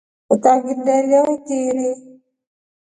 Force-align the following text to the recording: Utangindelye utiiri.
Utangindelye 0.33 1.19
utiiri. 1.35 1.89